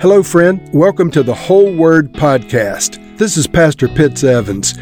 Hello, 0.00 0.22
friend. 0.22 0.68
Welcome 0.72 1.10
to 1.12 1.22
the 1.22 1.34
Whole 1.34 1.72
Word 1.74 2.12
Podcast. 2.12 3.16
This 3.18 3.36
is 3.36 3.46
Pastor 3.46 3.86
Pitts 3.86 4.24
Evans. 4.24 4.76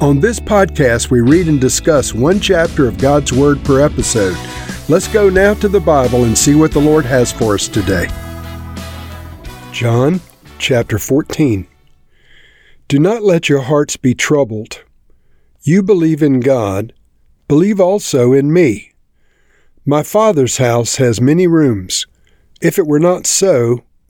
On 0.00 0.18
this 0.18 0.40
podcast, 0.40 1.10
we 1.10 1.20
read 1.20 1.48
and 1.48 1.60
discuss 1.60 2.14
one 2.14 2.40
chapter 2.40 2.88
of 2.88 2.96
God's 2.96 3.32
Word 3.32 3.62
per 3.64 3.80
episode. 3.80 4.36
Let's 4.88 5.08
go 5.08 5.28
now 5.28 5.52
to 5.54 5.68
the 5.68 5.80
Bible 5.80 6.24
and 6.24 6.36
see 6.36 6.54
what 6.54 6.72
the 6.72 6.80
Lord 6.80 7.04
has 7.04 7.30
for 7.30 7.54
us 7.54 7.68
today. 7.68 8.08
John 9.72 10.20
chapter 10.58 10.98
14. 10.98 11.66
Do 12.88 12.98
not 12.98 13.22
let 13.22 13.50
your 13.50 13.62
hearts 13.62 13.96
be 13.96 14.14
troubled. 14.14 14.82
You 15.62 15.82
believe 15.82 16.22
in 16.22 16.40
God, 16.40 16.94
believe 17.46 17.78
also 17.78 18.32
in 18.32 18.52
me. 18.52 18.92
My 19.84 20.02
Father's 20.02 20.56
house 20.56 20.96
has 20.96 21.20
many 21.20 21.46
rooms. 21.46 22.06
If 22.62 22.78
it 22.78 22.86
were 22.86 23.00
not 23.00 23.26
so, 23.26 23.82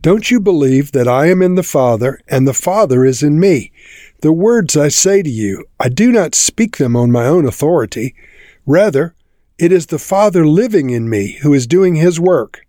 Don't 0.00 0.30
you 0.30 0.38
believe 0.38 0.92
that 0.92 1.08
I 1.08 1.26
am 1.26 1.42
in 1.42 1.54
the 1.54 1.62
Father, 1.62 2.20
and 2.28 2.46
the 2.46 2.54
Father 2.54 3.04
is 3.04 3.22
in 3.22 3.40
me? 3.40 3.72
The 4.20 4.32
words 4.32 4.76
I 4.76 4.88
say 4.88 5.22
to 5.22 5.30
you, 5.30 5.64
I 5.80 5.88
do 5.88 6.12
not 6.12 6.34
speak 6.34 6.76
them 6.76 6.94
on 6.94 7.10
my 7.10 7.26
own 7.26 7.44
authority. 7.44 8.14
Rather, 8.66 9.14
it 9.58 9.72
is 9.72 9.86
the 9.86 9.98
Father 9.98 10.46
living 10.46 10.90
in 10.90 11.08
me 11.08 11.38
who 11.42 11.52
is 11.54 11.66
doing 11.66 11.96
his 11.96 12.20
work. 12.20 12.66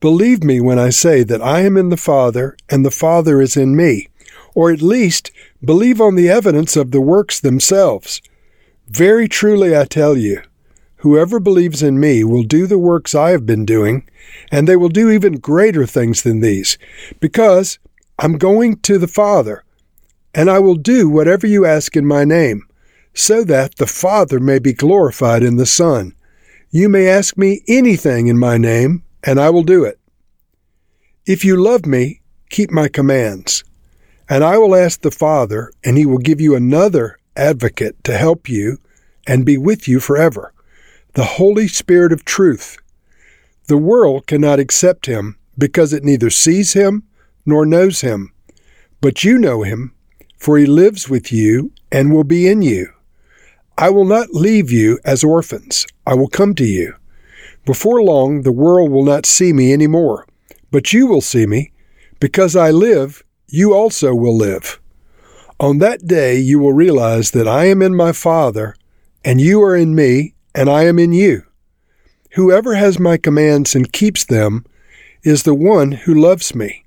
Believe 0.00 0.42
me 0.42 0.60
when 0.60 0.78
I 0.78 0.90
say 0.90 1.22
that 1.22 1.42
I 1.42 1.60
am 1.60 1.76
in 1.76 1.90
the 1.90 1.96
Father, 1.96 2.56
and 2.68 2.84
the 2.84 2.90
Father 2.90 3.40
is 3.40 3.56
in 3.56 3.76
me, 3.76 4.08
or 4.54 4.70
at 4.70 4.82
least 4.82 5.30
believe 5.64 6.00
on 6.00 6.14
the 6.14 6.28
evidence 6.28 6.76
of 6.76 6.90
the 6.90 7.00
works 7.00 7.40
themselves. 7.40 8.20
Very 8.88 9.28
truly 9.28 9.76
I 9.76 9.84
tell 9.84 10.16
you, 10.16 10.42
Whoever 11.04 11.38
believes 11.38 11.82
in 11.82 12.00
me 12.00 12.24
will 12.24 12.44
do 12.44 12.66
the 12.66 12.78
works 12.78 13.14
I 13.14 13.32
have 13.32 13.44
been 13.44 13.66
doing, 13.66 14.08
and 14.50 14.66
they 14.66 14.74
will 14.74 14.88
do 14.88 15.10
even 15.10 15.34
greater 15.34 15.84
things 15.84 16.22
than 16.22 16.40
these, 16.40 16.78
because 17.20 17.78
I'm 18.18 18.38
going 18.38 18.76
to 18.76 18.96
the 18.96 19.06
Father, 19.06 19.64
and 20.34 20.48
I 20.48 20.60
will 20.60 20.76
do 20.76 21.10
whatever 21.10 21.46
you 21.46 21.66
ask 21.66 21.94
in 21.94 22.06
my 22.06 22.24
name, 22.24 22.62
so 23.12 23.44
that 23.44 23.76
the 23.76 23.86
Father 23.86 24.40
may 24.40 24.58
be 24.58 24.72
glorified 24.72 25.42
in 25.42 25.56
the 25.56 25.66
Son. 25.66 26.14
You 26.70 26.88
may 26.88 27.06
ask 27.06 27.36
me 27.36 27.60
anything 27.68 28.28
in 28.28 28.38
my 28.38 28.56
name, 28.56 29.02
and 29.22 29.38
I 29.38 29.50
will 29.50 29.62
do 29.62 29.84
it. 29.84 30.00
If 31.26 31.44
you 31.44 31.62
love 31.62 31.84
me, 31.84 32.22
keep 32.48 32.70
my 32.70 32.88
commands. 32.88 33.62
And 34.26 34.42
I 34.42 34.56
will 34.56 34.74
ask 34.74 35.02
the 35.02 35.10
Father, 35.10 35.70
and 35.84 35.98
he 35.98 36.06
will 36.06 36.16
give 36.16 36.40
you 36.40 36.54
another 36.54 37.18
advocate 37.36 38.02
to 38.04 38.16
help 38.16 38.48
you 38.48 38.78
and 39.26 39.44
be 39.44 39.58
with 39.58 39.86
you 39.86 40.00
forever 40.00 40.53
the 41.14 41.24
Holy 41.24 41.68
Spirit 41.68 42.12
of 42.12 42.24
truth. 42.24 42.76
The 43.68 43.78
world 43.78 44.26
cannot 44.26 44.58
accept 44.58 45.06
him 45.06 45.38
because 45.56 45.92
it 45.92 46.02
neither 46.02 46.28
sees 46.28 46.72
him 46.72 47.04
nor 47.46 47.64
knows 47.64 48.00
him. 48.00 48.32
But 49.00 49.22
you 49.22 49.38
know 49.38 49.62
him, 49.62 49.94
for 50.38 50.58
he 50.58 50.66
lives 50.66 51.08
with 51.08 51.32
you 51.32 51.72
and 51.92 52.12
will 52.12 52.24
be 52.24 52.48
in 52.48 52.62
you. 52.62 52.92
I 53.78 53.90
will 53.90 54.04
not 54.04 54.34
leave 54.34 54.72
you 54.72 54.98
as 55.04 55.22
orphans. 55.22 55.86
I 56.04 56.14
will 56.14 56.28
come 56.28 56.54
to 56.56 56.64
you. 56.64 56.94
Before 57.64 58.02
long, 58.02 58.42
the 58.42 58.52
world 58.52 58.90
will 58.90 59.04
not 59.04 59.24
see 59.24 59.52
me 59.52 59.72
any 59.72 59.86
more, 59.86 60.26
but 60.72 60.92
you 60.92 61.06
will 61.06 61.20
see 61.20 61.46
me. 61.46 61.72
Because 62.18 62.56
I 62.56 62.70
live, 62.72 63.22
you 63.46 63.72
also 63.72 64.14
will 64.14 64.36
live. 64.36 64.80
On 65.60 65.78
that 65.78 66.06
day, 66.06 66.38
you 66.38 66.58
will 66.58 66.72
realize 66.72 67.30
that 67.30 67.46
I 67.46 67.66
am 67.66 67.82
in 67.82 67.94
my 67.94 68.12
Father, 68.12 68.74
and 69.24 69.40
you 69.40 69.62
are 69.62 69.76
in 69.76 69.94
me, 69.94 70.34
and 70.54 70.70
I 70.70 70.84
am 70.84 70.98
in 70.98 71.12
you. 71.12 71.44
Whoever 72.32 72.74
has 72.74 72.98
my 72.98 73.16
commands 73.16 73.74
and 73.74 73.92
keeps 73.92 74.24
them 74.24 74.64
is 75.22 75.42
the 75.42 75.54
one 75.54 75.92
who 75.92 76.14
loves 76.14 76.54
me. 76.54 76.84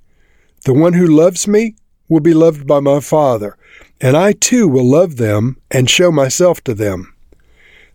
The 0.65 0.73
one 0.73 0.93
who 0.93 1.07
loves 1.07 1.47
me 1.47 1.75
will 2.09 2.19
be 2.19 2.33
loved 2.33 2.67
by 2.67 2.79
my 2.79 2.99
Father, 2.99 3.57
and 3.99 4.15
I 4.15 4.33
too 4.33 4.67
will 4.67 4.89
love 4.89 5.17
them 5.17 5.57
and 5.71 5.89
show 5.89 6.11
myself 6.11 6.61
to 6.65 6.73
them. 6.73 7.13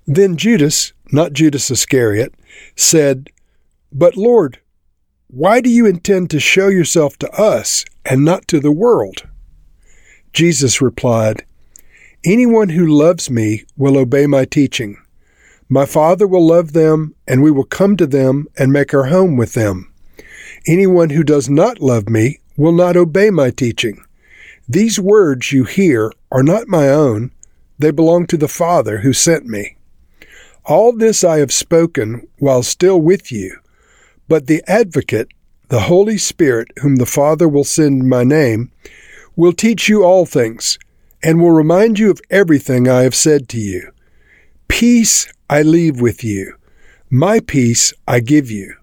Then 0.06 0.36
Judas, 0.36 0.92
not 1.12 1.32
Judas 1.32 1.70
Iscariot, 1.70 2.34
said, 2.76 3.28
But 3.92 4.16
Lord, 4.16 4.58
why 5.28 5.60
do 5.60 5.70
you 5.70 5.86
intend 5.86 6.30
to 6.30 6.40
show 6.40 6.68
yourself 6.68 7.16
to 7.18 7.30
us 7.30 7.84
and 8.04 8.24
not 8.24 8.48
to 8.48 8.60
the 8.60 8.72
world? 8.72 9.28
Jesus 10.32 10.82
replied, 10.82 11.44
Anyone 12.24 12.70
who 12.70 12.86
loves 12.86 13.30
me 13.30 13.64
will 13.76 13.98
obey 13.98 14.26
my 14.26 14.44
teaching. 14.44 14.96
My 15.72 15.86
Father 15.86 16.26
will 16.26 16.46
love 16.46 16.74
them, 16.74 17.14
and 17.26 17.42
we 17.42 17.50
will 17.50 17.64
come 17.64 17.96
to 17.96 18.06
them 18.06 18.46
and 18.58 18.70
make 18.70 18.92
our 18.92 19.06
home 19.06 19.38
with 19.38 19.54
them. 19.54 19.90
Anyone 20.66 21.08
who 21.08 21.24
does 21.24 21.48
not 21.48 21.80
love 21.80 22.10
me 22.10 22.40
will 22.58 22.72
not 22.72 22.94
obey 22.94 23.30
my 23.30 23.48
teaching. 23.48 24.04
These 24.68 25.00
words 25.00 25.50
you 25.50 25.64
hear 25.64 26.12
are 26.30 26.42
not 26.42 26.68
my 26.68 26.90
own, 26.90 27.30
they 27.78 27.90
belong 27.90 28.26
to 28.26 28.36
the 28.36 28.48
Father 28.48 28.98
who 28.98 29.14
sent 29.14 29.46
me. 29.46 29.78
All 30.66 30.92
this 30.94 31.24
I 31.24 31.38
have 31.38 31.50
spoken 31.50 32.28
while 32.38 32.62
still 32.62 33.00
with 33.00 33.32
you, 33.32 33.58
but 34.28 34.48
the 34.48 34.62
Advocate, 34.66 35.28
the 35.68 35.80
Holy 35.80 36.18
Spirit, 36.18 36.68
whom 36.82 36.96
the 36.96 37.06
Father 37.06 37.48
will 37.48 37.64
send 37.64 38.02
in 38.02 38.08
my 38.10 38.24
name, 38.24 38.70
will 39.36 39.54
teach 39.54 39.88
you 39.88 40.04
all 40.04 40.26
things, 40.26 40.78
and 41.22 41.40
will 41.40 41.50
remind 41.50 41.98
you 41.98 42.10
of 42.10 42.20
everything 42.28 42.88
I 42.90 43.04
have 43.04 43.14
said 43.14 43.48
to 43.48 43.58
you. 43.58 43.90
Peace 44.68 45.32
I 45.52 45.60
leave 45.60 46.00
with 46.00 46.24
you. 46.24 46.54
My 47.10 47.38
peace 47.38 47.92
I 48.08 48.20
give 48.20 48.50
you. 48.50 48.74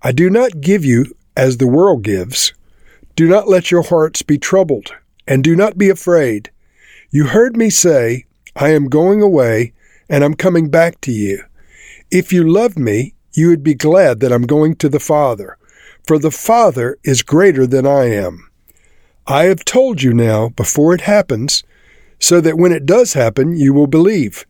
I 0.00 0.12
do 0.12 0.30
not 0.30 0.60
give 0.60 0.84
you 0.84 1.06
as 1.36 1.56
the 1.56 1.66
world 1.66 2.04
gives. 2.04 2.52
Do 3.16 3.26
not 3.26 3.48
let 3.48 3.72
your 3.72 3.82
hearts 3.82 4.22
be 4.22 4.38
troubled, 4.38 4.94
and 5.26 5.42
do 5.42 5.56
not 5.56 5.76
be 5.76 5.90
afraid. 5.90 6.52
You 7.10 7.26
heard 7.26 7.56
me 7.56 7.68
say, 7.68 8.26
I 8.54 8.68
am 8.68 8.88
going 8.88 9.22
away, 9.22 9.72
and 10.08 10.22
I'm 10.22 10.34
coming 10.34 10.70
back 10.70 11.00
to 11.00 11.10
you. 11.10 11.42
If 12.12 12.32
you 12.32 12.44
loved 12.44 12.78
me, 12.78 13.14
you 13.32 13.48
would 13.48 13.64
be 13.64 13.74
glad 13.74 14.20
that 14.20 14.32
I'm 14.32 14.46
going 14.46 14.76
to 14.76 14.88
the 14.88 15.00
Father, 15.00 15.58
for 16.06 16.20
the 16.20 16.30
Father 16.30 16.96
is 17.02 17.22
greater 17.22 17.66
than 17.66 17.88
I 17.88 18.04
am. 18.04 18.48
I 19.26 19.46
have 19.46 19.64
told 19.64 20.00
you 20.00 20.14
now 20.14 20.50
before 20.50 20.94
it 20.94 21.00
happens, 21.00 21.64
so 22.20 22.40
that 22.40 22.56
when 22.56 22.70
it 22.70 22.86
does 22.86 23.14
happen, 23.14 23.56
you 23.56 23.74
will 23.74 23.88
believe. 23.88 24.46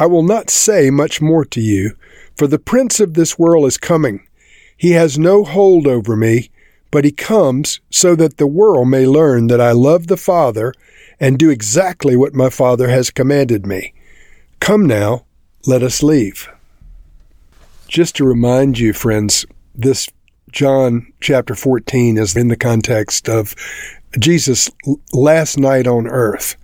I 0.00 0.06
will 0.06 0.22
not 0.22 0.48
say 0.48 0.90
much 0.90 1.20
more 1.20 1.44
to 1.46 1.60
you, 1.60 1.96
for 2.36 2.46
the 2.46 2.60
prince 2.60 3.00
of 3.00 3.14
this 3.14 3.36
world 3.36 3.66
is 3.66 3.76
coming. 3.76 4.24
He 4.76 4.92
has 4.92 5.18
no 5.18 5.42
hold 5.42 5.88
over 5.88 6.14
me, 6.14 6.50
but 6.92 7.04
he 7.04 7.10
comes 7.10 7.80
so 7.90 8.14
that 8.14 8.36
the 8.36 8.46
world 8.46 8.88
may 8.88 9.06
learn 9.06 9.48
that 9.48 9.60
I 9.60 9.72
love 9.72 10.06
the 10.06 10.16
Father 10.16 10.72
and 11.18 11.36
do 11.36 11.50
exactly 11.50 12.14
what 12.14 12.32
my 12.32 12.48
Father 12.48 12.88
has 12.88 13.10
commanded 13.10 13.66
me. 13.66 13.92
Come 14.60 14.86
now, 14.86 15.24
let 15.66 15.82
us 15.82 16.00
leave. 16.00 16.48
Just 17.88 18.14
to 18.16 18.24
remind 18.24 18.78
you, 18.78 18.92
friends, 18.92 19.46
this 19.74 20.08
John 20.52 21.12
chapter 21.20 21.56
14 21.56 22.18
is 22.18 22.36
in 22.36 22.46
the 22.46 22.56
context 22.56 23.28
of 23.28 23.52
Jesus' 24.16 24.70
last 25.12 25.58
night 25.58 25.88
on 25.88 26.06
earth. 26.06 26.54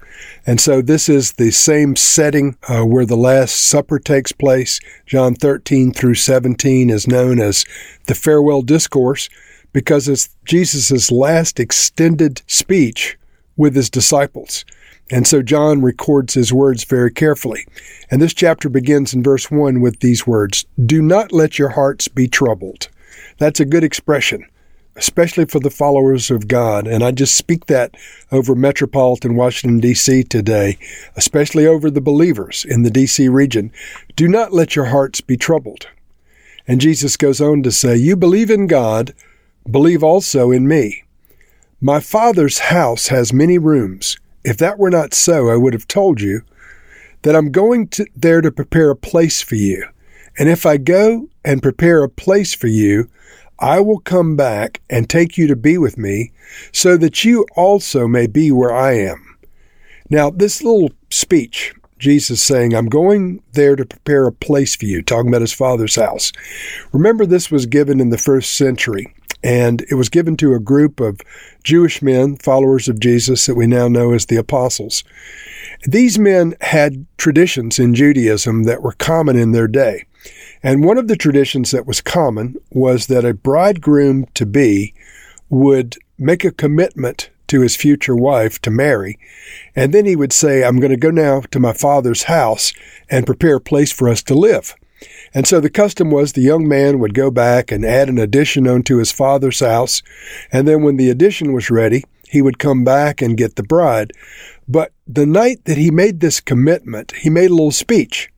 And 0.46 0.60
so 0.60 0.82
this 0.82 1.08
is 1.08 1.32
the 1.32 1.50
same 1.50 1.96
setting 1.96 2.56
uh, 2.68 2.82
where 2.82 3.06
the 3.06 3.16
Last 3.16 3.68
Supper 3.68 3.98
takes 3.98 4.32
place. 4.32 4.80
John 5.06 5.34
13 5.34 5.92
through 5.92 6.14
17 6.14 6.90
is 6.90 7.06
known 7.06 7.40
as 7.40 7.64
the 8.06 8.14
farewell 8.14 8.62
discourse. 8.62 9.28
because 9.72 10.08
it's 10.08 10.28
Jesus' 10.44 11.10
last 11.10 11.58
extended 11.58 12.42
speech 12.46 13.18
with 13.56 13.74
his 13.74 13.90
disciples. 13.90 14.64
And 15.10 15.26
so 15.26 15.42
John 15.42 15.82
records 15.82 16.34
his 16.34 16.52
words 16.52 16.84
very 16.84 17.12
carefully. 17.12 17.66
And 18.10 18.22
this 18.22 18.32
chapter 18.32 18.68
begins 18.68 19.12
in 19.12 19.22
verse 19.22 19.50
1 19.50 19.80
with 19.80 20.00
these 20.00 20.26
words 20.26 20.64
Do 20.86 21.02
not 21.02 21.32
let 21.32 21.58
your 21.58 21.70
hearts 21.70 22.08
be 22.08 22.28
troubled. 22.28 22.88
That's 23.38 23.60
a 23.60 23.64
good 23.64 23.84
expression, 23.84 24.46
especially 24.96 25.44
for 25.44 25.60
the 25.60 25.70
followers 25.70 26.30
of 26.30 26.48
God. 26.48 26.86
And 26.86 27.02
I 27.02 27.10
just 27.10 27.34
speak 27.34 27.66
that 27.66 27.94
over 28.30 28.54
metropolitan 28.54 29.36
Washington, 29.36 29.80
D.C. 29.80 30.24
today, 30.24 30.78
especially 31.16 31.66
over 31.66 31.90
the 31.90 32.00
believers 32.00 32.64
in 32.68 32.82
the 32.82 32.90
D.C. 32.90 33.28
region. 33.28 33.72
Do 34.16 34.28
not 34.28 34.52
let 34.52 34.76
your 34.76 34.86
hearts 34.86 35.20
be 35.20 35.36
troubled. 35.36 35.88
And 36.66 36.80
Jesus 36.80 37.16
goes 37.16 37.40
on 37.40 37.62
to 37.62 37.72
say, 37.72 37.96
You 37.96 38.16
believe 38.16 38.50
in 38.50 38.66
God, 38.66 39.14
believe 39.70 40.02
also 40.02 40.50
in 40.50 40.66
me. 40.66 41.04
My 41.80 42.00
Father's 42.00 42.60
house 42.60 43.08
has 43.08 43.32
many 43.32 43.58
rooms. 43.58 44.16
If 44.44 44.56
that 44.58 44.78
were 44.78 44.90
not 44.90 45.12
so, 45.12 45.50
I 45.50 45.56
would 45.56 45.74
have 45.74 45.88
told 45.88 46.20
you 46.20 46.42
that 47.22 47.34
I'm 47.34 47.50
going 47.50 47.88
to, 47.88 48.06
there 48.14 48.40
to 48.40 48.52
prepare 48.52 48.90
a 48.90 48.96
place 48.96 49.42
for 49.42 49.56
you. 49.56 49.86
And 50.38 50.48
if 50.48 50.66
I 50.66 50.76
go 50.76 51.28
and 51.44 51.62
prepare 51.62 52.02
a 52.02 52.08
place 52.08 52.54
for 52.54 52.66
you, 52.66 53.08
I 53.58 53.80
will 53.80 54.00
come 54.00 54.36
back 54.36 54.80
and 54.90 55.08
take 55.08 55.38
you 55.38 55.46
to 55.46 55.56
be 55.56 55.78
with 55.78 55.96
me, 55.96 56.32
so 56.72 56.96
that 56.96 57.24
you 57.24 57.46
also 57.56 58.06
may 58.06 58.26
be 58.26 58.50
where 58.50 58.74
I 58.74 58.92
am. 58.94 59.38
Now, 60.10 60.30
this 60.30 60.62
little 60.62 60.90
speech, 61.10 61.74
Jesus 62.04 62.42
saying, 62.42 62.74
I'm 62.74 62.90
going 62.90 63.42
there 63.52 63.76
to 63.76 63.86
prepare 63.86 64.26
a 64.26 64.32
place 64.32 64.76
for 64.76 64.84
you, 64.84 65.00
talking 65.00 65.28
about 65.28 65.40
his 65.40 65.54
father's 65.54 65.96
house. 65.96 66.32
Remember, 66.92 67.24
this 67.24 67.50
was 67.50 67.64
given 67.64 67.98
in 67.98 68.10
the 68.10 68.18
first 68.18 68.58
century 68.58 69.14
and 69.42 69.80
it 69.90 69.94
was 69.94 70.10
given 70.10 70.36
to 70.36 70.52
a 70.52 70.60
group 70.60 71.00
of 71.00 71.18
Jewish 71.62 72.02
men, 72.02 72.36
followers 72.36 72.88
of 72.88 73.00
Jesus, 73.00 73.46
that 73.46 73.54
we 73.54 73.66
now 73.66 73.88
know 73.88 74.12
as 74.12 74.26
the 74.26 74.36
apostles. 74.36 75.02
These 75.84 76.18
men 76.18 76.54
had 76.60 77.06
traditions 77.16 77.78
in 77.78 77.94
Judaism 77.94 78.64
that 78.64 78.82
were 78.82 78.92
common 78.92 79.36
in 79.36 79.52
their 79.52 79.68
day. 79.68 80.04
And 80.62 80.84
one 80.84 80.98
of 80.98 81.08
the 81.08 81.16
traditions 81.16 81.70
that 81.70 81.86
was 81.86 82.02
common 82.02 82.56
was 82.70 83.06
that 83.06 83.24
a 83.24 83.32
bridegroom 83.32 84.26
to 84.34 84.44
be 84.44 84.92
would 85.48 85.96
make 86.18 86.44
a 86.44 86.52
commitment 86.52 87.30
to 87.54 87.60
his 87.60 87.76
future 87.76 88.16
wife 88.16 88.60
to 88.62 88.70
marry, 88.70 89.16
and 89.76 89.94
then 89.94 90.06
he 90.06 90.16
would 90.16 90.32
say, 90.32 90.64
I'm 90.64 90.80
going 90.80 90.90
to 90.90 90.96
go 90.96 91.12
now 91.12 91.42
to 91.52 91.60
my 91.60 91.72
father's 91.72 92.24
house 92.24 92.72
and 93.08 93.24
prepare 93.24 93.56
a 93.56 93.60
place 93.60 93.92
for 93.92 94.08
us 94.08 94.24
to 94.24 94.34
live. 94.34 94.74
And 95.32 95.46
so 95.46 95.60
the 95.60 95.70
custom 95.70 96.10
was 96.10 96.32
the 96.32 96.40
young 96.40 96.66
man 96.66 96.98
would 96.98 97.14
go 97.14 97.30
back 97.30 97.70
and 97.70 97.84
add 97.84 98.08
an 98.08 98.18
addition 98.18 98.66
unto 98.66 98.96
his 98.96 99.12
father's 99.12 99.60
house, 99.60 100.02
and 100.50 100.66
then 100.66 100.82
when 100.82 100.96
the 100.96 101.10
addition 101.10 101.52
was 101.52 101.70
ready, 101.70 102.02
he 102.28 102.42
would 102.42 102.58
come 102.58 102.82
back 102.82 103.22
and 103.22 103.36
get 103.36 103.54
the 103.54 103.62
bride. 103.62 104.12
But 104.66 104.92
the 105.06 105.26
night 105.26 105.64
that 105.66 105.76
he 105.76 105.92
made 105.92 106.18
this 106.18 106.40
commitment, 106.40 107.12
he 107.12 107.30
made 107.30 107.50
a 107.50 107.54
little 107.54 107.70
speech. 107.70 108.32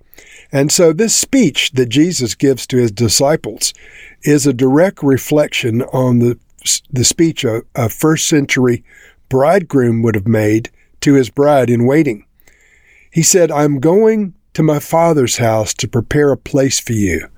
And 0.53 0.71
so 0.71 0.93
this 0.93 1.15
speech 1.17 1.73
that 1.73 1.89
Jesus 1.89 2.35
gives 2.35 2.67
to 2.67 2.77
his 2.77 2.93
disciples 2.93 3.73
is 4.23 4.47
a 4.47 4.53
direct 4.53 5.03
reflection 5.03 5.83
on 5.85 6.19
the, 6.19 6.39
the 6.91 7.05
speech 7.05 7.45
of, 7.45 7.65
a 7.75 7.89
first 7.89 8.27
century 8.27 8.85
bridegroom 9.28 10.02
would 10.02 10.14
have 10.14 10.26
made 10.26 10.70
to 11.00 11.14
his 11.14 11.31
bride 11.31 11.70
in 11.70 11.87
waiting. 11.87 12.26
He 13.11 13.23
said, 13.23 13.50
I'm 13.50 13.81
going 13.81 14.34
to 14.55 14.62
my 14.62 14.78
Father's 14.78 15.37
house 15.37 15.75
to 15.75 15.88
prepare 15.88 16.32
a 16.32 16.37
place 16.37 16.81
for 16.81 16.93
you. 16.93 17.28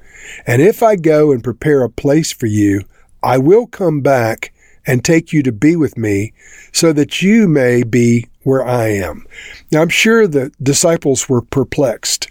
And 0.46 0.60
if 0.62 0.82
I 0.82 0.96
go 0.96 1.32
and 1.32 1.42
prepare 1.42 1.82
a 1.82 1.90
place 1.90 2.32
for 2.32 2.46
you, 2.46 2.84
I 3.22 3.38
will 3.38 3.66
come 3.66 4.00
back 4.00 4.52
and 4.86 5.04
take 5.04 5.32
you 5.32 5.42
to 5.42 5.52
be 5.52 5.76
with 5.76 5.98
me 5.98 6.32
so 6.72 6.92
that 6.92 7.20
you 7.20 7.46
may 7.46 7.82
be 7.82 8.26
where 8.42 8.66
I 8.66 8.88
am. 8.88 9.26
Now, 9.70 9.82
I'm 9.82 9.88
sure 9.88 10.26
the 10.26 10.50
disciples 10.62 11.28
were 11.28 11.42
perplexed 11.42 12.28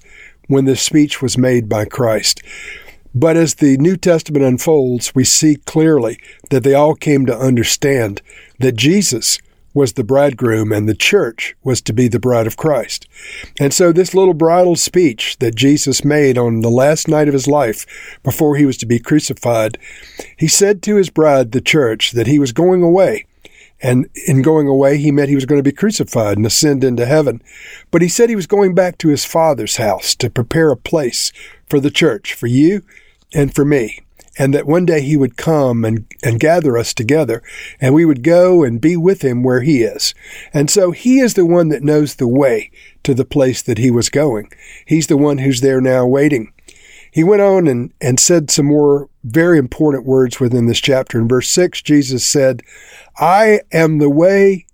when 0.48 0.66
this 0.66 0.82
speech 0.82 1.22
was 1.22 1.38
made 1.38 1.70
by 1.70 1.86
Christ. 1.86 2.42
But 3.14 3.38
as 3.38 3.56
the 3.56 3.78
New 3.78 3.98
Testament 3.98 4.46
unfolds, 4.46 5.14
we 5.14 5.24
see 5.24 5.58
clearly 5.66 6.20
that 6.50 6.64
they 6.64 6.74
all 6.74 6.96
came 6.96 7.26
to 7.26 7.38
understand 7.38 8.22
that 8.60 8.76
Jesus 8.76 9.40
was 9.78 9.94
the 9.94 10.04
bridegroom 10.04 10.72
and 10.74 10.90
the 10.90 10.96
church 10.96 11.56
was 11.64 11.82
to 11.84 11.94
be 11.94 12.08
the 12.08 12.20
bride 12.20 12.48
of 12.48 12.58
Christ. 12.58 13.08
And 13.60 13.72
so 13.72 13.92
this 13.92 14.16
little 14.16 14.34
bridal 14.34 14.76
speech 14.76 15.38
that 15.38 15.56
Jesus 15.56 16.04
made 16.04 16.36
on 16.36 16.62
the 16.62 16.72
last 16.72 17.08
night 17.08 17.28
of 17.28 17.36
his 17.36 17.48
life 17.48 17.86
before 18.24 18.56
he 18.56 18.66
was 18.66 18.76
to 18.78 18.88
be 18.88 18.98
crucified, 18.98 19.78
he 20.36 20.48
said 20.48 20.82
to 20.82 20.96
his 20.96 21.12
bride, 21.12 21.52
the 21.52 21.62
church, 21.62 22.12
that 22.14 22.26
he 22.26 22.40
was 22.40 22.52
going 22.52 22.82
away. 22.82 23.28
And 23.80 24.10
in 24.26 24.42
going 24.42 24.68
away, 24.68 24.98
he 24.98 25.12
meant 25.12 25.30
he 25.30 25.36
was 25.36 25.46
going 25.46 25.60
to 25.60 25.72
be 25.72 25.72
crucified 25.72 26.38
and 26.38 26.46
ascend 26.48 26.84
into 26.84 27.06
heaven. 27.06 27.44
But 27.92 28.02
he 28.02 28.08
said 28.08 28.30
he 28.30 28.36
was 28.36 28.48
going 28.48 28.74
back 28.74 28.98
to 28.98 29.10
his 29.10 29.26
father's 29.26 29.78
house 29.78 30.16
to 30.16 30.32
prepare 30.32 30.72
a 30.72 30.76
place 30.76 31.32
for 31.70 31.80
the 31.80 31.92
church, 31.92 32.34
for 32.34 32.48
you 32.48 32.82
and 33.32 33.54
for 33.54 33.64
me 33.64 34.02
and 34.38 34.54
that 34.54 34.68
one 34.68 34.86
day 34.86 35.02
he 35.02 35.18
would 35.18 35.38
come 35.38 35.84
and, 35.84 36.06
and 36.24 36.40
gather 36.40 36.78
us 36.78 36.94
together 36.94 37.42
and 37.80 37.94
we 37.94 38.06
would 38.06 38.24
go 38.24 38.64
and 38.64 38.82
be 38.82 38.96
with 38.96 39.24
him 39.24 39.44
where 39.44 39.62
he 39.62 39.84
is. 39.84 40.14
And 40.54 40.70
so 40.70 40.92
he 40.92 41.20
is 41.20 41.34
the 41.34 41.46
one 41.46 41.70
that 41.70 41.84
knows 41.84 42.16
the 42.16 42.28
way 42.28 42.72
to 43.04 43.14
the 43.14 43.26
place 43.26 43.62
that 43.62 43.78
he 43.78 43.92
was 43.92 44.10
going. 44.10 44.52
He's 44.86 45.08
the 45.08 45.18
one 45.18 45.40
who's 45.40 45.62
there 45.62 45.82
now 45.82 46.06
waiting. 46.06 46.54
He 47.12 47.24
went 47.24 47.42
on 47.42 47.68
and, 47.68 47.94
and 48.00 48.20
said 48.20 48.52
some 48.52 48.68
more 48.68 49.10
very 49.24 49.58
important 49.58 50.06
words 50.06 50.40
within 50.40 50.68
this 50.68 50.80
chapter. 50.80 51.20
In 51.20 51.28
verse 51.28 51.50
6, 51.50 51.82
Jesus 51.82 52.26
said, 52.26 52.62
I 53.18 53.62
am 53.72 53.98
the 53.98 54.10
way, 54.10 54.66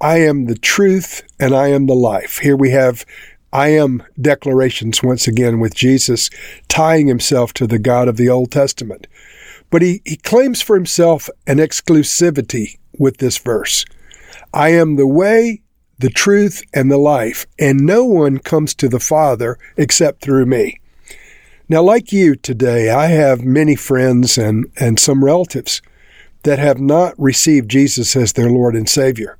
I 0.00 0.18
am 0.18 0.46
the 0.46 0.56
truth, 0.56 1.22
and 1.38 1.54
I 1.54 1.68
am 1.68 1.86
the 1.86 1.94
life. 1.94 2.38
Here 2.38 2.56
we 2.56 2.70
have 2.70 3.04
I 3.52 3.68
am 3.68 4.02
declarations 4.20 5.02
once 5.02 5.26
again 5.26 5.58
with 5.58 5.74
Jesus 5.74 6.30
tying 6.68 7.08
himself 7.08 7.52
to 7.54 7.66
the 7.66 7.78
God 7.78 8.08
of 8.08 8.16
the 8.16 8.28
Old 8.28 8.52
Testament. 8.52 9.06
But 9.70 9.82
he, 9.82 10.02
he 10.04 10.16
claims 10.16 10.62
for 10.62 10.76
himself 10.76 11.28
an 11.46 11.58
exclusivity 11.58 12.78
with 12.98 13.18
this 13.18 13.38
verse. 13.38 13.84
I 14.52 14.70
am 14.70 14.96
the 14.96 15.06
way, 15.06 15.62
the 15.98 16.10
truth, 16.10 16.62
and 16.74 16.90
the 16.90 16.98
life, 16.98 17.46
and 17.58 17.80
no 17.80 18.04
one 18.04 18.38
comes 18.38 18.74
to 18.76 18.88
the 18.88 19.00
Father 19.00 19.58
except 19.76 20.22
through 20.22 20.46
me. 20.46 20.80
Now, 21.68 21.82
like 21.82 22.12
you 22.12 22.34
today, 22.34 22.90
I 22.90 23.06
have 23.06 23.44
many 23.44 23.76
friends 23.76 24.36
and, 24.36 24.66
and 24.76 24.98
some 24.98 25.24
relatives 25.24 25.80
that 26.42 26.58
have 26.58 26.80
not 26.80 27.14
received 27.16 27.70
Jesus 27.70 28.16
as 28.16 28.32
their 28.32 28.50
Lord 28.50 28.74
and 28.74 28.88
Savior. 28.88 29.36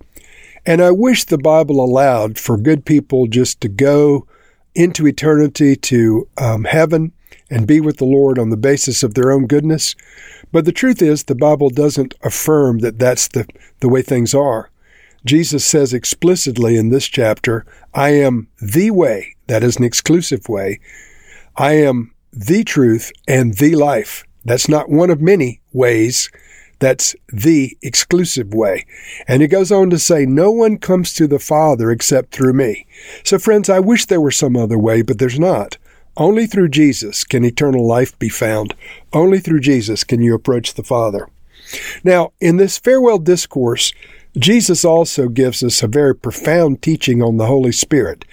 And 0.67 0.83
I 0.83 0.91
wish 0.91 1.25
the 1.25 1.39
Bible 1.39 1.83
allowed 1.83 2.39
for 2.39 2.57
good 2.57 2.85
people 2.85 3.27
just 3.27 3.61
to 3.63 3.69
go 3.69 4.27
into 4.75 5.07
eternity 5.07 5.75
to 5.77 6.29
um, 6.39 6.65
heaven 6.65 7.13
and 7.51 7.67
be 7.67 7.81
with 7.81 7.97
the 7.97 8.05
Lord 8.05 8.39
on 8.39 8.51
the 8.51 8.57
basis 8.57 9.03
of 9.03 9.15
their 9.15 9.33
own 9.33 9.47
goodness. 9.47 9.97
But 10.53 10.65
the 10.65 10.73
truth 10.73 11.03
is, 11.03 11.25
the 11.25 11.35
Bible 11.35 11.71
doesn't 11.71 12.15
affirm 12.23 12.79
that 12.79 12.99
that's 12.99 13.29
the, 13.29 13.47
the 13.81 13.89
way 13.89 14.03
things 14.03 14.35
are. 14.35 14.71
Jesus 15.25 15.65
says 15.65 15.93
explicitly 15.93 16.77
in 16.77 16.89
this 16.89 17.07
chapter, 17.07 17.67
I 17.93 18.11
am 18.11 18.49
the 18.61 18.91
way, 18.91 19.37
that 19.49 19.63
is 19.63 19.77
an 19.77 19.85
exclusive 19.85 20.49
way. 20.49 20.81
I 21.57 21.73
am 21.73 22.15
the 22.33 22.65
truth 22.65 23.13
and 23.29 23.55
the 23.55 23.75
life. 23.75 24.25
That's 24.45 24.69
not 24.69 24.89
one 24.89 25.11
of 25.11 25.21
many 25.21 25.61
ways. 25.73 26.31
That's 26.81 27.15
the 27.29 27.77
exclusive 27.83 28.53
way. 28.53 28.87
And 29.29 29.43
it 29.43 29.49
goes 29.49 29.71
on 29.71 29.91
to 29.91 29.99
say, 29.99 30.27
No 30.27 30.51
one 30.51 30.79
comes 30.79 31.15
to 31.15 31.27
the 31.27 31.39
Father 31.39 31.91
except 31.91 32.33
through 32.33 32.55
me. 32.55 32.87
So, 33.23 33.39
friends, 33.39 33.69
I 33.69 33.79
wish 33.79 34.07
there 34.07 34.21
were 34.21 34.31
some 34.31 34.57
other 34.57 34.79
way, 34.79 35.03
but 35.03 35.19
there's 35.19 35.39
not. 35.39 35.77
Only 36.17 36.47
through 36.47 36.71
Jesus 36.71 37.23
can 37.23 37.45
eternal 37.45 37.87
life 37.87 38.19
be 38.19 38.29
found. 38.29 38.75
Only 39.13 39.39
through 39.39 39.61
Jesus 39.61 40.05
can 40.05 40.23
you 40.23 40.35
approach 40.35 40.75
the 40.75 40.83
Father. 40.83 41.29
Now, 42.03 42.33
in 42.41 42.57
this 42.57 42.79
farewell 42.79 43.19
discourse, 43.19 43.93
Jesus 44.37 44.85
also 44.85 45.29
gives 45.29 45.63
us 45.63 45.83
a 45.83 45.89
very 45.89 46.15
profound 46.15 46.83
teaching 46.83 47.23
on 47.23 47.37
the 47.37 47.47
Holy 47.47 47.73
Spirit. 47.73 48.25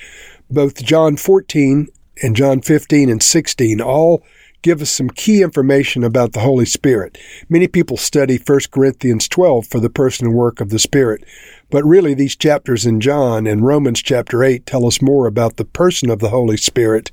Both 0.50 0.84
John 0.84 1.18
14 1.18 1.88
and 2.24 2.36
John 2.36 2.62
15 2.62 3.10
and 3.10 3.22
16 3.22 3.82
all 3.82 4.24
give 4.68 4.82
us 4.82 4.90
some 4.90 5.10
key 5.10 5.42
information 5.42 6.04
about 6.04 6.34
the 6.34 6.42
Holy 6.42 6.66
Spirit. 6.66 7.18
Many 7.48 7.70
people 7.70 7.96
study 7.96 8.38
1 8.38 8.60
Corinthians 8.70 9.30
12 9.30 9.66
for 9.66 9.80
the 9.80 9.90
person 9.90 10.28
and 10.28 10.36
work 10.36 10.60
of 10.60 10.72
the 10.72 10.78
Spirit, 10.78 11.24
but 11.70 11.86
really 11.86 12.14
these 12.14 12.36
chapters 12.36 12.86
in 12.86 13.00
John 13.00 13.48
and 13.48 13.66
Romans 13.66 14.02
chapter 14.02 14.44
8 14.44 14.66
tell 14.66 14.86
us 14.86 15.02
more 15.02 15.26
about 15.26 15.56
the 15.56 15.64
person 15.64 16.10
of 16.10 16.20
the 16.20 16.32
Holy 16.32 16.58
Spirit 16.58 17.12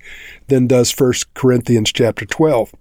than 0.49 0.67
does 0.67 0.91
1 0.99 1.13
Corinthians 1.35 1.93
chapter 1.93 2.27
12. 2.27 2.75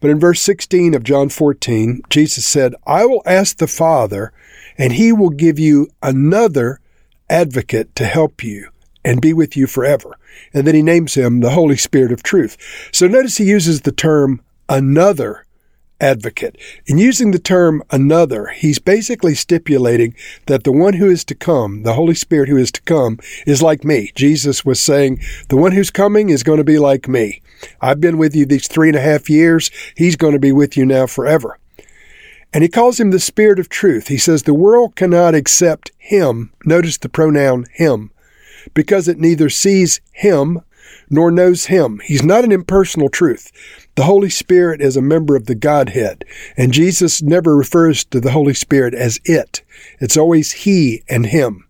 But 0.00 0.10
in 0.10 0.18
verse 0.18 0.42
16 0.42 0.94
of 0.94 1.04
John 1.04 1.28
14, 1.28 2.02
Jesus 2.10 2.44
said, 2.44 2.74
I 2.88 3.04
will 3.06 3.22
ask 3.24 3.58
the 3.58 3.68
Father, 3.68 4.32
and 4.76 4.94
he 4.94 5.12
will 5.12 5.30
give 5.30 5.60
you 5.60 5.90
another 6.02 6.80
advocate 7.30 7.94
to 7.94 8.04
help 8.04 8.42
you 8.42 8.70
and 9.08 9.22
be 9.22 9.32
with 9.32 9.56
you 9.56 9.66
forever. 9.66 10.18
And 10.52 10.66
then 10.66 10.74
he 10.74 10.82
names 10.82 11.14
him 11.14 11.40
the 11.40 11.52
Holy 11.52 11.78
Spirit 11.78 12.12
of 12.12 12.22
truth. 12.22 12.58
So 12.92 13.08
notice 13.08 13.38
he 13.38 13.44
uses 13.44 13.80
the 13.80 13.90
term 13.90 14.42
another 14.68 15.46
advocate. 15.98 16.58
In 16.86 16.98
using 16.98 17.30
the 17.30 17.38
term 17.38 17.82
another, 17.90 18.48
he's 18.48 18.78
basically 18.78 19.34
stipulating 19.34 20.14
that 20.44 20.64
the 20.64 20.72
one 20.72 20.92
who 20.92 21.08
is 21.08 21.24
to 21.24 21.34
come, 21.34 21.84
the 21.84 21.94
Holy 21.94 22.14
Spirit 22.14 22.50
who 22.50 22.58
is 22.58 22.70
to 22.72 22.82
come, 22.82 23.18
is 23.46 23.62
like 23.62 23.82
me. 23.82 24.12
Jesus 24.14 24.62
was 24.66 24.78
saying, 24.78 25.22
the 25.48 25.56
one 25.56 25.72
who's 25.72 25.90
coming 25.90 26.28
is 26.28 26.42
going 26.42 26.58
to 26.58 26.64
be 26.64 26.78
like 26.78 27.08
me. 27.08 27.40
I've 27.80 28.02
been 28.02 28.18
with 28.18 28.36
you 28.36 28.44
these 28.44 28.68
three 28.68 28.88
and 28.88 28.96
a 28.96 29.00
half 29.00 29.30
years. 29.30 29.70
He's 29.96 30.16
going 30.16 30.34
to 30.34 30.38
be 30.38 30.52
with 30.52 30.76
you 30.76 30.84
now 30.84 31.06
forever. 31.06 31.58
And 32.52 32.62
he 32.62 32.68
calls 32.68 33.00
him 33.00 33.10
the 33.10 33.18
Spirit 33.18 33.58
of 33.58 33.70
truth. 33.70 34.08
He 34.08 34.18
says 34.18 34.42
the 34.42 34.52
world 34.52 34.96
cannot 34.96 35.34
accept 35.34 35.92
him. 35.96 36.52
Notice 36.66 36.98
the 36.98 37.08
pronoun 37.08 37.64
him 37.72 38.10
because 38.74 39.08
it 39.08 39.18
neither 39.18 39.48
sees 39.48 40.00
him 40.12 40.60
nor 41.10 41.30
knows 41.30 41.66
him. 41.66 42.00
He's 42.04 42.22
not 42.22 42.44
an 42.44 42.52
impersonal 42.52 43.08
truth. 43.08 43.50
The 43.94 44.04
Holy 44.04 44.30
Spirit 44.30 44.80
is 44.80 44.96
a 44.96 45.02
member 45.02 45.36
of 45.36 45.46
the 45.46 45.54
Godhead, 45.54 46.24
and 46.56 46.72
Jesus 46.72 47.22
never 47.22 47.56
refers 47.56 48.04
to 48.06 48.20
the 48.20 48.32
Holy 48.32 48.54
Spirit 48.54 48.94
as 48.94 49.18
it. 49.24 49.62
It's 50.00 50.16
always 50.16 50.52
he 50.52 51.02
and 51.08 51.26
him. 51.26 51.66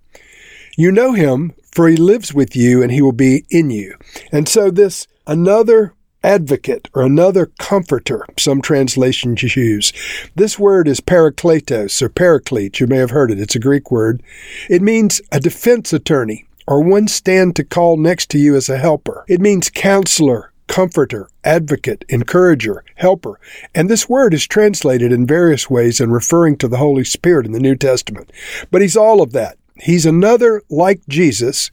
You 0.77 0.93
know 0.93 1.13
him, 1.13 1.55
for 1.73 1.89
he 1.89 1.97
lives 1.97 2.35
with 2.35 2.57
you 2.57 2.83
and 2.83 2.91
he 2.91 3.03
will 3.03 3.13
be 3.13 3.45
in 3.51 3.71
you. 3.71 3.97
And 4.33 4.49
so 4.49 4.71
this 4.71 5.07
another 5.27 5.95
advocate 6.25 6.89
or 6.95 7.03
another 7.03 7.47
comforter, 7.59 8.25
some 8.37 8.61
translations 8.61 9.57
use. 9.57 9.93
This 10.35 10.59
word 10.59 10.89
is 10.89 11.01
parakletos 11.01 12.03
or 12.03 12.09
paraclete. 12.09 12.81
You 12.81 12.87
may 12.87 12.97
have 12.97 13.11
heard 13.11 13.31
it. 13.31 13.41
It's 13.41 13.55
a 13.55 13.61
Greek 13.61 13.91
word. 13.91 14.23
It 14.69 14.83
means 14.83 15.21
a 15.31 15.41
defense 15.41 15.93
attorney 15.93 16.47
or 16.69 16.83
one 16.83 17.09
stand 17.09 17.57
to 17.57 17.65
call 17.65 17.97
next 17.97 18.29
to 18.29 18.39
you 18.39 18.55
as 18.55 18.69
a 18.69 18.77
helper. 18.77 19.25
It 19.27 19.41
means 19.41 19.71
counselor, 19.71 20.53
comforter, 20.67 21.31
advocate, 21.43 22.05
encourager, 22.11 22.85
helper. 22.97 23.41
And 23.75 23.89
this 23.89 24.07
word 24.07 24.35
is 24.35 24.47
translated 24.47 25.11
in 25.11 25.27
various 25.27 25.71
ways 25.71 25.99
in 25.99 26.11
referring 26.11 26.59
to 26.59 26.69
the 26.69 26.77
Holy 26.77 27.05
Spirit 27.05 27.47
in 27.47 27.53
the 27.53 27.59
New 27.59 27.75
Testament. 27.75 28.31
But 28.71 28.83
he's 28.83 28.99
all 28.99 29.23
of 29.23 29.33
that. 29.33 29.57
He's 29.77 30.05
another 30.05 30.63
like 30.69 31.01
Jesus, 31.09 31.71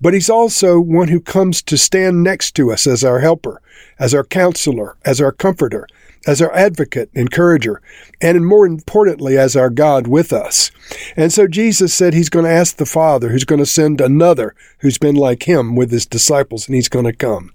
but 0.00 0.14
he's 0.14 0.30
also 0.30 0.78
one 0.78 1.08
who 1.08 1.20
comes 1.20 1.60
to 1.62 1.76
stand 1.76 2.22
next 2.22 2.52
to 2.52 2.70
us 2.70 2.86
as 2.86 3.02
our 3.02 3.18
helper, 3.18 3.60
as 3.98 4.14
our 4.14 4.22
counselor, 4.22 4.96
as 5.04 5.20
our 5.20 5.32
comforter, 5.32 5.88
as 6.26 6.42
our 6.42 6.54
advocate, 6.54 7.10
encourager, 7.14 7.80
and 8.20 8.46
more 8.46 8.66
importantly, 8.66 9.38
as 9.38 9.56
our 9.56 9.70
God 9.70 10.06
with 10.06 10.32
us. 10.32 10.70
And 11.16 11.32
so 11.32 11.46
Jesus 11.46 11.94
said 11.94 12.14
he's 12.14 12.28
going 12.28 12.44
to 12.44 12.50
ask 12.50 12.76
the 12.76 12.86
Father, 12.86 13.28
who's 13.28 13.44
going 13.44 13.60
to 13.60 13.66
send 13.66 14.00
another 14.00 14.54
who's 14.80 14.98
been 14.98 15.14
like 15.14 15.44
him 15.44 15.76
with 15.76 15.90
his 15.90 16.06
disciples, 16.06 16.66
and 16.66 16.74
he's 16.74 16.88
going 16.88 17.04
to 17.04 17.12
come. 17.12 17.52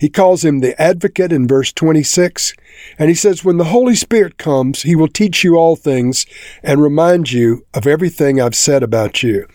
He 0.00 0.08
calls 0.08 0.44
him 0.44 0.60
the 0.60 0.80
advocate 0.80 1.32
in 1.32 1.46
verse 1.46 1.72
26, 1.72 2.54
and 2.98 3.08
he 3.08 3.14
says, 3.14 3.44
When 3.44 3.58
the 3.58 3.64
Holy 3.64 3.94
Spirit 3.94 4.38
comes, 4.38 4.82
he 4.82 4.96
will 4.96 5.08
teach 5.08 5.44
you 5.44 5.56
all 5.56 5.76
things 5.76 6.26
and 6.62 6.82
remind 6.82 7.32
you 7.32 7.66
of 7.74 7.86
everything 7.86 8.40
I've 8.40 8.54
said 8.54 8.82
about 8.82 9.22
you. 9.22 9.46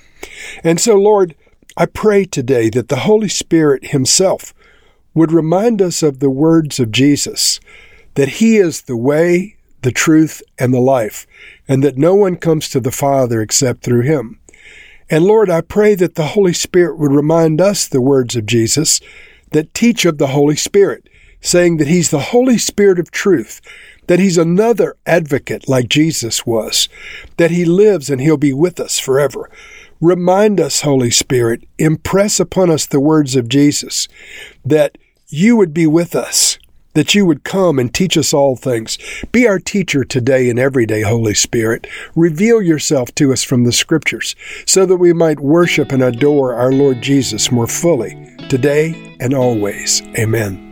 And 0.63 0.79
so, 0.79 0.95
Lord, 0.95 1.35
I 1.75 1.85
pray 1.85 2.25
today 2.25 2.69
that 2.71 2.89
the 2.89 2.97
Holy 2.97 3.29
Spirit 3.29 3.87
himself 3.87 4.53
would 5.13 5.31
remind 5.31 5.81
us 5.81 6.03
of 6.03 6.19
the 6.19 6.29
words 6.29 6.79
of 6.79 6.91
Jesus 6.91 7.59
that 8.17 8.29
He 8.29 8.57
is 8.57 8.81
the 8.81 8.97
way, 8.97 9.55
the 9.83 9.91
truth, 9.91 10.41
and 10.57 10.73
the 10.73 10.79
life, 10.79 11.27
and 11.67 11.83
that 11.83 11.97
no 11.97 12.15
one 12.15 12.35
comes 12.35 12.67
to 12.69 12.79
the 12.79 12.91
Father 12.91 13.41
except 13.41 13.83
through 13.83 14.01
Him. 14.01 14.39
And 15.07 15.23
Lord, 15.23 15.51
I 15.51 15.61
pray 15.61 15.93
that 15.93 16.15
the 16.15 16.29
Holy 16.29 16.51
Spirit 16.51 16.97
would 16.97 17.11
remind 17.11 17.61
us 17.61 17.87
the 17.87 18.01
words 18.01 18.35
of 18.35 18.47
Jesus 18.47 18.99
that 19.51 19.75
teach 19.75 20.03
of 20.03 20.17
the 20.17 20.27
Holy 20.27 20.55
Spirit, 20.55 21.07
saying 21.41 21.77
that 21.77 21.87
He's 21.87 22.09
the 22.09 22.31
Holy 22.33 22.57
Spirit 22.57 22.97
of 22.97 23.11
truth, 23.11 23.61
that 24.07 24.19
He's 24.19 24.39
another 24.39 24.97
advocate 25.05 25.69
like 25.69 25.87
Jesus 25.87 26.43
was, 26.43 26.89
that 27.37 27.51
He 27.51 27.65
lives 27.65 28.09
and 28.09 28.19
He'll 28.19 28.35
be 28.35 28.51
with 28.51 28.79
us 28.79 28.97
forever. 28.97 29.47
Remind 30.01 30.59
us, 30.59 30.81
Holy 30.81 31.11
Spirit, 31.11 31.65
impress 31.77 32.39
upon 32.39 32.71
us 32.71 32.87
the 32.87 32.99
words 32.99 33.35
of 33.35 33.47
Jesus, 33.47 34.07
that 34.65 34.97
you 35.27 35.55
would 35.55 35.73
be 35.73 35.85
with 35.85 36.15
us, 36.15 36.57
that 36.97 37.13
you 37.13 37.27
would 37.27 37.43
come 37.43 37.77
and 37.77 37.93
teach 37.93 38.17
us 38.17 38.33
all 38.33 38.55
things. 38.55 38.97
Be 39.31 39.47
our 39.47 39.59
teacher 39.59 40.03
today 40.03 40.49
and 40.49 40.57
every 40.57 40.87
day, 40.87 41.03
Holy 41.03 41.35
Spirit. 41.35 41.85
Reveal 42.15 42.59
yourself 42.59 43.13
to 43.13 43.31
us 43.31 43.43
from 43.43 43.65
the 43.65 43.71
Scriptures 43.71 44.35
so 44.65 44.83
that 44.87 44.97
we 44.97 45.13
might 45.13 45.39
worship 45.39 45.91
and 45.91 46.01
adore 46.01 46.55
our 46.55 46.71
Lord 46.71 47.03
Jesus 47.03 47.51
more 47.51 47.67
fully, 47.67 48.35
today 48.49 49.15
and 49.19 49.35
always. 49.35 50.01
Amen. 50.17 50.63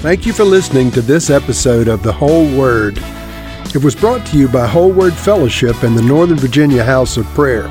Thank 0.00 0.24
you 0.24 0.32
for 0.32 0.44
listening 0.44 0.90
to 0.92 1.02
this 1.02 1.28
episode 1.28 1.88
of 1.88 2.02
The 2.02 2.12
Whole 2.12 2.46
Word. 2.56 2.96
It 3.74 3.84
was 3.84 3.94
brought 3.94 4.24
to 4.28 4.38
you 4.38 4.48
by 4.48 4.66
Whole 4.66 4.92
Word 4.92 5.12
Fellowship 5.12 5.82
and 5.82 5.94
the 5.94 6.02
Northern 6.02 6.38
Virginia 6.38 6.82
House 6.82 7.18
of 7.18 7.26
Prayer. 7.34 7.70